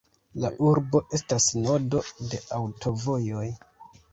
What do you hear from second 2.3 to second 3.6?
de aŭtovojoj.